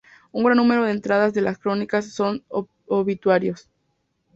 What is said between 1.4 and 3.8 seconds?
las crónicas son obituarios.